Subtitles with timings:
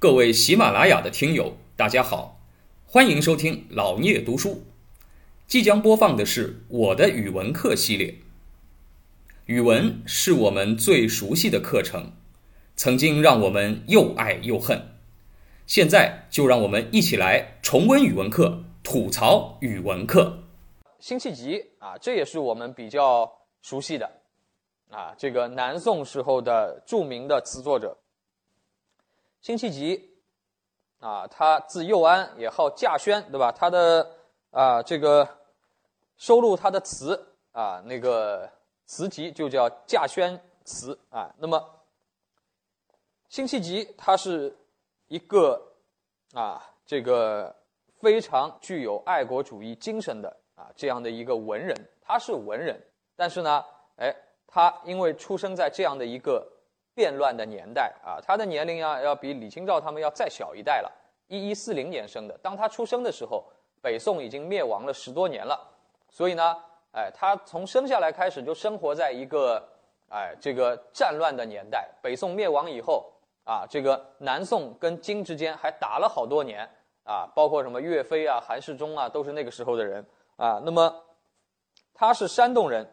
[0.00, 2.40] 各位喜马拉雅的听友，大家好，
[2.86, 4.62] 欢迎收听老聂读书。
[5.48, 8.14] 即将播放的是我的语文课系列。
[9.46, 12.12] 语文是我们最熟悉的课程，
[12.76, 14.80] 曾经让我们又爱又恨。
[15.66, 20.44] 现在就让我们一起来重温语文课，吐槽语文课。
[21.00, 23.28] 辛弃疾啊，这也是我们比较
[23.62, 24.08] 熟悉的
[24.90, 27.98] 啊，这个南宋时候的著名的词作者。
[29.40, 30.18] 辛弃疾
[30.98, 33.52] 啊，他字幼安，也号稼轩，对吧？
[33.52, 34.10] 他的
[34.50, 35.26] 啊，这个
[36.16, 38.50] 收录他的词啊，那个
[38.84, 41.32] 词集就叫《稼轩词》啊。
[41.38, 41.64] 那么，
[43.28, 44.54] 辛弃疾他是
[45.06, 45.72] 一个
[46.34, 47.54] 啊，这个
[48.00, 51.74] 非常具有爱国主义精神的啊这样的一个文人。
[52.02, 53.64] 他是文人，但是呢，
[53.98, 54.12] 哎，
[54.48, 56.44] 他因为出生在这样的一个。
[56.98, 60.90] 变乱的年代啊，他的年龄要要比李清照他们要再小一代了，
[61.28, 62.36] 一一四零年生的。
[62.38, 63.44] 当他出生的时候，
[63.80, 65.56] 北宋已经灭亡了十多年了，
[66.10, 66.56] 所以呢，
[66.90, 69.62] 哎，他从生下来开始就生活在一个
[70.08, 71.88] 哎这个战乱的年代。
[72.02, 73.12] 北宋灭亡以后
[73.44, 76.68] 啊，这个南宋跟金之间还打了好多年
[77.04, 80.60] 啊，包括什么岳飞啊、韩世忠啊，都是那个时候的人啊。
[80.64, 80.92] 那么
[81.94, 82.84] 他是山东人，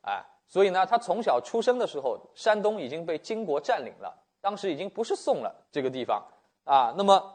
[0.00, 0.24] 哎。
[0.48, 6.24] 所以呢，他从小出生的时候，山东已经被金国占领了，当时已经不是宋了这个地方
[6.62, 6.94] 啊。
[6.96, 7.34] 那么，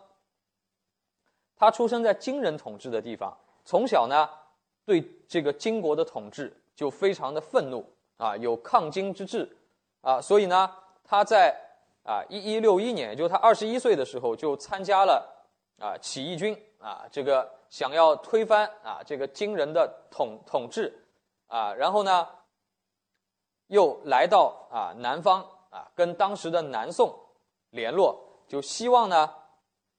[1.57, 4.29] 他出生在金人统治的地方，从小呢，
[4.85, 9.57] 对这个金国的统治就非常的愤怒啊，有抗金之志
[9.99, 10.21] 啊。
[10.21, 11.53] 所以呢，他在
[12.03, 15.29] 啊一一六一年，就他二十一岁的时候，就参加了
[15.79, 20.97] 啊起义军啊，这个想要推翻啊这个金人的统统治
[21.47, 22.25] 啊，然后呢。
[23.71, 27.17] 又来到啊南方啊，跟当时的南宋
[27.69, 29.33] 联络，就希望呢，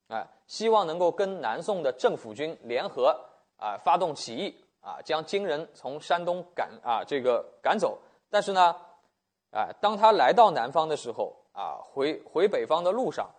[0.08, 3.18] 啊希望能够跟南宋的政府军联合
[3.56, 7.98] 啊，发动起义啊，将金人从山东赶啊这个赶走。
[8.28, 8.76] 但是呢，
[9.50, 13.30] 啊当他来到南方的时候啊，回回北方的路上，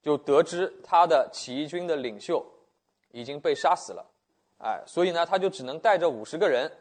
[0.00, 2.42] 就得知他的起义军的领袖
[3.10, 4.06] 已经被杀死了，
[4.56, 6.72] 哎，所以呢，他就只能带着五十个人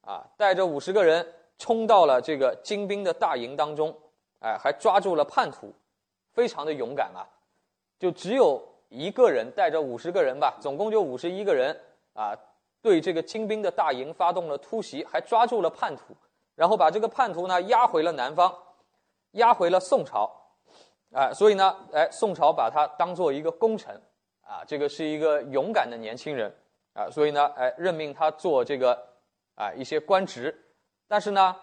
[0.00, 1.34] 啊，带着五十个人。
[1.58, 3.96] 冲到了这个金兵的大营当中，
[4.40, 5.72] 哎，还抓住了叛徒，
[6.32, 7.24] 非常的勇敢啊！
[7.98, 11.74] 就只有一个人带着五十个人吧，总共就五十一个人
[12.12, 12.36] 啊，
[12.82, 16.14] 对这个金兵的大营发动了突袭，还抓住了叛徒，
[16.54, 18.54] 然后把这个叛徒呢押回了南方，
[19.32, 20.30] 押回了宋朝，
[21.12, 23.98] 啊，所以呢，哎，宋朝把他当做一个功臣
[24.42, 26.54] 啊，这个是一个勇敢的年轻人
[26.92, 28.92] 啊，所以呢，哎，任命他做这个
[29.54, 30.54] 啊一些官职。
[31.08, 31.56] 但是呢，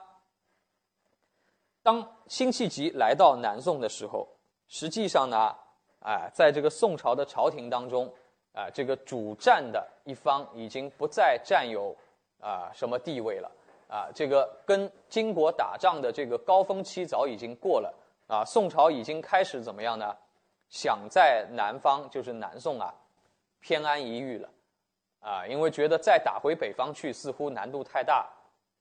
[1.81, 4.27] 当辛弃疾来到南宋的时候，
[4.67, 5.55] 实际上呢，
[5.99, 8.11] 哎，在这个宋朝的朝廷当中，
[8.53, 11.95] 啊，这个主战的一方已经不再占有
[12.39, 13.51] 啊什么地位了，
[13.87, 17.93] 啊，这个跟金国打仗的这个高峰期早已经过了，
[18.27, 20.15] 啊，宋朝已经开始怎么样呢？
[20.69, 22.91] 想在南方，就是南宋啊，
[23.59, 24.49] 偏安一隅了，
[25.19, 28.27] 啊，因为觉得再打回北方去，似乎难度太大。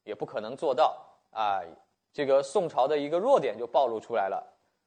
[0.05, 0.97] 也不可能做到
[1.31, 1.61] 啊！
[2.13, 4.43] 这个宋朝的一个弱点就暴露出来了。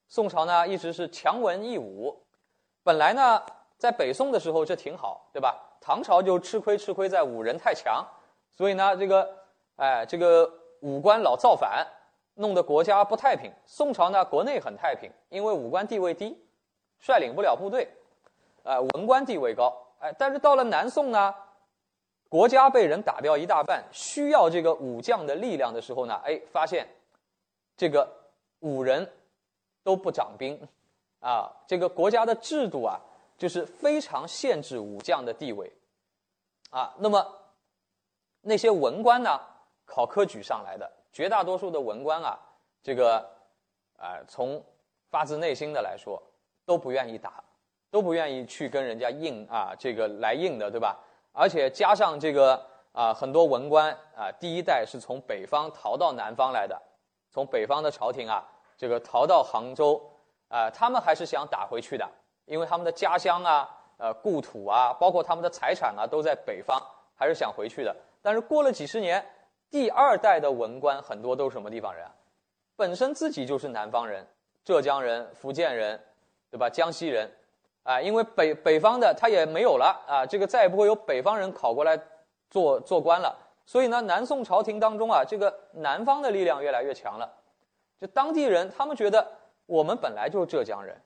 [0.08, 2.16] 宋朝呢一直是强文抑武，
[2.84, 3.42] 本来呢
[3.78, 5.60] 在北宋的时候这挺好，对吧？
[5.82, 8.06] 唐朝就吃亏吃亏在武人太强，
[8.54, 9.28] 所以呢这个
[9.78, 11.88] 哎这个武官老造反，
[12.36, 13.52] 弄得国家不太平。
[13.66, 16.38] 宋朝呢国内很太平，因为武官地位低，
[17.00, 17.88] 率领不了部队，
[18.64, 21.34] 哎文官地位高，哎但是到了南宋呢。
[22.36, 26.86] 国家被人打掉一大半，需要这个武将的力量的时候呢，哎，发现
[27.78, 28.06] 这个
[28.60, 29.10] 武人
[29.84, 30.60] 都不掌兵，
[31.22, 33.00] 啊，这个国家的制度啊，
[33.38, 35.72] 就是非常限制武将的地位，
[36.72, 37.26] 啊，那么
[38.42, 39.40] 那些文官呢，
[39.86, 42.38] 考科举上来的，绝大多数的文官啊，
[42.84, 43.26] 这个，
[43.96, 44.62] 啊，从
[45.10, 46.22] 发自内心的来说，
[46.66, 47.42] 都不愿意打，
[47.90, 51.00] 都不愿意去跟人家硬啊，这个来硬的，对吧？
[51.36, 52.60] 而且加上这个
[52.94, 56.82] 啊，很多文官啊，第一代是从北方逃到南方来的，
[57.30, 58.42] 从北方的朝廷啊，
[58.78, 60.02] 这个逃到杭州
[60.48, 62.10] 啊，他们还是想打回去的，
[62.46, 66.82] 因为他们的家乡啊、呃故土啊，包括他们的财产啊，都在北方，
[67.16, 67.94] 还是想回去的。
[68.22, 69.24] 但是过了几十年，
[69.70, 72.08] 第二代的文官很多都是什么地方人？
[72.78, 74.26] 本身自己就是南方人，
[74.64, 76.02] 浙江人、福建人，
[76.50, 76.70] 对吧？
[76.70, 77.30] 江西人。
[77.86, 81.98] 啊，因为北北方的他也没有了啊，这个再也不会有北方人考过来
[82.50, 83.34] 做做官了。
[83.64, 87.32] 所以呢，南宋朝廷当中啊，这个南方的力量越来越强了。
[88.02, 89.26] 就当地人，他们觉得
[89.68, 91.00] 我们本来就是浙江人，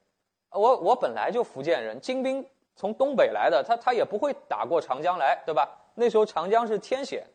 [0.51, 2.45] 我我本来就福建人，金兵
[2.75, 5.69] 从东北来的，他他也不会打过长江来，对吧？
[5.95, 7.27] 那时候长江是天险，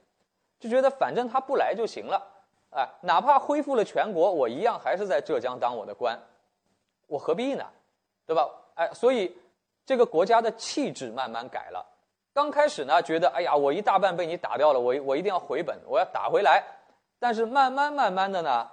[0.59, 2.21] 就觉得反正他不来就行了，
[2.71, 6.19] 哎，哪怕恢复了全国，我一样还是在浙江当我的官，
[7.07, 7.65] 我何必呢？
[8.27, 8.49] 对吧？
[8.75, 9.37] 哎，所以
[9.87, 11.85] 这个国家的气质慢慢改了。
[12.33, 16.63] 刚开始呢，觉得哎呀，我一大半被你打掉了，我我一定要回本，我要打回来。
[17.21, 18.69] 但是慢慢慢慢的呢，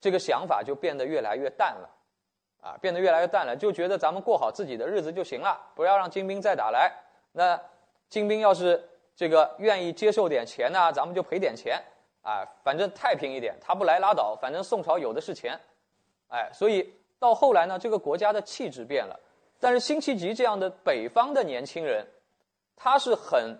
[0.00, 1.90] 这个想法就变得越来越淡了，
[2.62, 6.92] 啊，变得越来越淡了，就觉得咱们过好自己的日子就行了，不要让金兵再打来。
[7.32, 7.60] 那
[8.08, 11.82] 金兵要是这个愿意接受点钱呢，咱们就赔点钱，
[12.22, 15.58] 啊，反正太平一点，他不来拉倒，反正宋朝有的是钱，
[16.28, 19.20] 哎，所以到后来呢，这个国家的气质变了。
[19.60, 22.04] 但是辛弃疾这样的北方的年轻人。
[22.82, 23.58] 他是很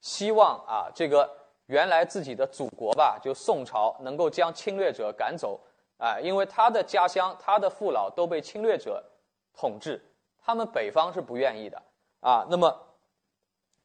[0.00, 1.28] 希望啊，这个
[1.66, 5.58] 原来自己的祖国吧，就宋朝能够将侵略者赶走
[5.98, 9.04] 啊，因为他的家乡、他的父老都被侵略者
[9.56, 10.00] 统治，
[10.40, 11.82] 他们北方是不愿意的
[12.20, 12.46] 啊。
[12.48, 12.80] 那么，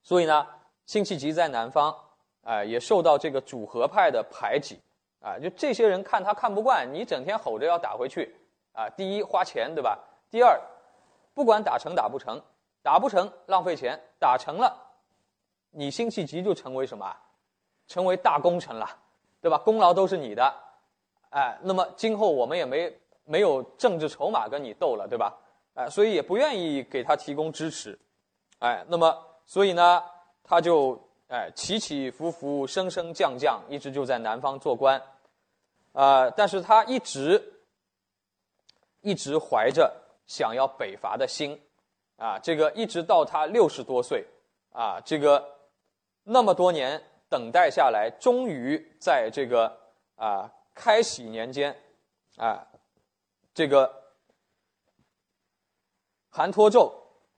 [0.04, 0.46] 所以呢，
[0.86, 1.92] 辛弃疾在南方
[2.44, 4.80] 啊，也受到这个主和派的排挤
[5.20, 5.40] 啊。
[5.40, 8.36] 就这些人看他看不惯，你整天吼着要打回去
[8.76, 8.90] 啊。
[8.92, 9.98] 第一花钱对吧？
[10.30, 10.62] 第二，
[11.34, 12.40] 不管打成打不成。
[12.84, 14.72] 打不成浪费钱，打成了，
[15.72, 17.12] 你辛弃疾就成为什么？
[17.88, 18.88] 成为大功臣了，
[19.42, 19.58] 对吧？
[19.58, 20.54] 功劳都是你的，
[21.32, 25.36] 哎，那么今后我们也没没有政治筹码跟你斗了，对吧？
[25.74, 27.98] 哎，所以也不愿意给他提供支持，
[28.60, 30.04] 哎，那么所以呢，
[30.44, 30.96] 他就
[31.28, 35.02] 哎起起伏伏，升升降降，一直就在南方做官，
[35.92, 37.55] 啊，但是他一直
[39.06, 39.94] 一直怀着
[40.26, 41.62] 想要北伐的心。
[42.18, 44.26] 啊，这个一直到他六十多岁，
[44.72, 45.58] 啊，这个
[46.24, 49.78] 那么多年等待下来，终于在这个
[50.16, 51.76] 啊开禧年间，
[52.38, 52.66] 啊，
[53.54, 54.14] 这个
[56.30, 56.90] 韩托胄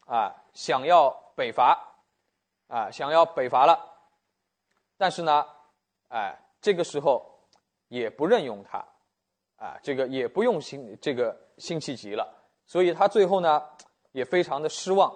[0.05, 1.75] 啊想要北伐，
[2.67, 3.79] 啊想要北伐了，
[4.95, 5.43] 但是呢，
[6.09, 7.25] 哎，这个时候
[7.87, 8.85] 也不任用他，
[9.57, 12.33] 啊，这个也不用辛这个辛弃疾了，
[12.65, 13.61] 所以他最后呢。
[14.13, 15.11] 也非常的失望，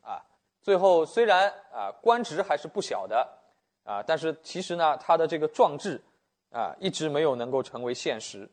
[0.00, 0.22] 啊，
[0.62, 3.28] 最后虽然啊官职还是不小的，
[3.82, 6.00] 啊，但是其实呢他的这个壮志，
[6.52, 8.48] 啊一直没有能够成为现实。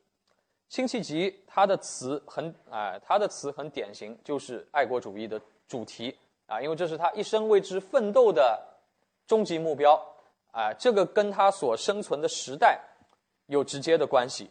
[0.70, 6.18] 辛弃疾他的词很啊他的词很典型，就是爱国主义的主题
[6.48, 8.60] 啊，因为这是他一生为之奋斗的
[9.28, 9.94] 终极目标
[10.52, 12.80] 啊，这个跟他所生存的时代
[13.46, 14.50] 有直接的关系，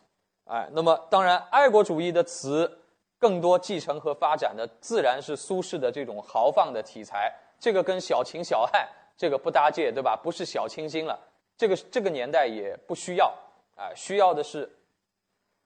[0.50, 2.76] 哎，那么当然爱国主义的词。
[3.20, 10.19] 更多继承和发展的自然是苏轼的这种豪放的题材，这个跟小情小爱这个不搭界，对吧？
[10.23, 11.20] 不是小清新了，
[11.55, 13.31] 这个这个年代也不需要，
[13.76, 14.75] 啊，需要的是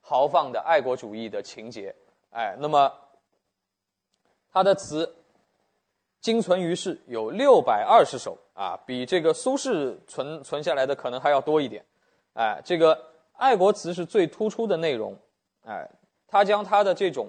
[0.01, 1.95] 豪放的爱国主义的情节，
[2.31, 2.91] 哎，那么
[4.51, 5.15] 他的词
[6.19, 11.85] 今存于世有六百二十首啊，比这个苏轼存存下来的可能还要多一点，
[12.33, 13.01] 哎，这个
[13.37, 15.17] 爱国词是最突出的内容，
[15.65, 15.89] 哎，
[16.27, 17.27] 他将他的这种。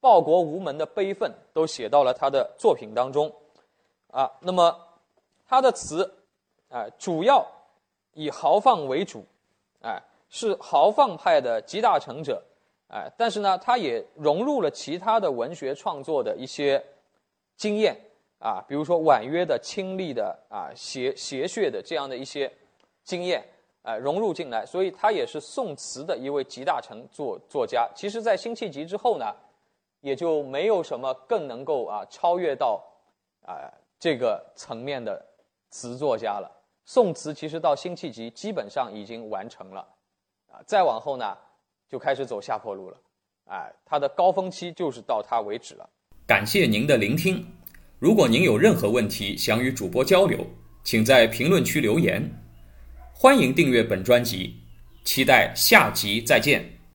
[0.00, 3.34] 报国无门的悲愤都写到了他的作品当中，
[4.10, 4.78] 啊，那么
[5.46, 6.04] 他的词，
[6.68, 7.42] 啊，主要
[8.12, 9.24] 以豪放为主，
[9.80, 9.98] 哎，
[10.28, 12.42] 是豪放派的集大成者，
[12.88, 16.84] 哎，但是呢，他也融入了其他的文学创作的一些
[17.56, 17.98] 经验，
[18.38, 22.52] 啊，比如说婉约的、清丽的、啊谐谐谑的这样的一些
[23.04, 23.42] 经验，
[23.84, 27.88] 哎，融入进来，所以他也是宋词的一位集大成作作家。
[27.94, 29.24] 其实，在辛弃疾之后呢。
[30.04, 32.78] 也就没有什么更能够啊超越到
[33.46, 33.56] 啊
[33.98, 35.18] 这个层面的
[35.70, 36.62] 词作家了。
[36.84, 39.80] 宋词其实到辛弃疾基本上已经完成了，
[40.52, 41.34] 啊，再往后呢
[41.88, 42.96] 就开始走下坡路了，
[43.46, 45.88] 哎，他的高峰期就是到他为止了。
[46.26, 47.42] 感谢您的聆听，
[47.98, 50.38] 如果您有任何问题想与主播交流，
[50.82, 52.22] 请在评论区留言。
[53.16, 54.56] 欢迎订阅本专辑，
[55.04, 56.83] 期待下集再见。